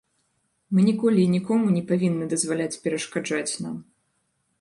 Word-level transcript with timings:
Мы 0.77 0.85
ніколі 0.87 1.19
і 1.25 1.31
нікому 1.33 1.73
не 1.75 1.83
павінны 1.91 2.29
дазваляць 2.31 2.79
перашкаджаць 2.87 3.53
нам. 3.67 3.77